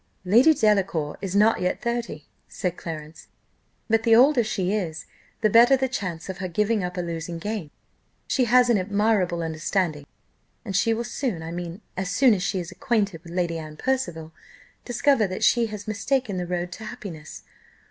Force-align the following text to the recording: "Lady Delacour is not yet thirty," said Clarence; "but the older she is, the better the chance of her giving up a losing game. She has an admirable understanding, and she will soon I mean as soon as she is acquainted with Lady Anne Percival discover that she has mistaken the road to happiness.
"Lady 0.25 0.51
Delacour 0.55 1.15
is 1.21 1.35
not 1.35 1.61
yet 1.61 1.79
thirty," 1.79 2.25
said 2.47 2.75
Clarence; 2.75 3.27
"but 3.87 4.01
the 4.01 4.15
older 4.15 4.43
she 4.43 4.73
is, 4.73 5.05
the 5.41 5.47
better 5.47 5.77
the 5.77 5.87
chance 5.87 6.27
of 6.27 6.39
her 6.39 6.47
giving 6.47 6.83
up 6.83 6.97
a 6.97 7.01
losing 7.01 7.37
game. 7.37 7.69
She 8.25 8.45
has 8.45 8.71
an 8.71 8.79
admirable 8.79 9.43
understanding, 9.43 10.07
and 10.65 10.75
she 10.75 10.91
will 10.91 11.03
soon 11.03 11.43
I 11.43 11.51
mean 11.51 11.81
as 11.95 12.09
soon 12.09 12.33
as 12.33 12.41
she 12.41 12.59
is 12.59 12.71
acquainted 12.71 13.21
with 13.23 13.33
Lady 13.33 13.59
Anne 13.59 13.77
Percival 13.77 14.31
discover 14.85 15.27
that 15.27 15.43
she 15.43 15.67
has 15.67 15.87
mistaken 15.87 16.37
the 16.37 16.47
road 16.47 16.71
to 16.71 16.85
happiness. 16.85 17.43